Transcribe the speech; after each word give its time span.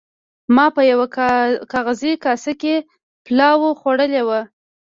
ما 0.55 0.65
په 0.75 0.81
یوه 0.91 1.07
کاغذي 1.73 2.13
کاسه 2.25 2.53
کې 2.61 2.75
پلاو 3.25 3.77
خوړلی 3.79 4.21
و. 4.27 4.29